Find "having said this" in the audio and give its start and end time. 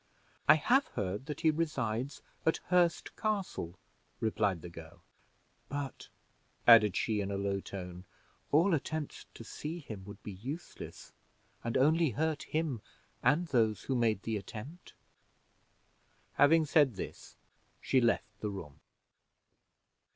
16.33-17.35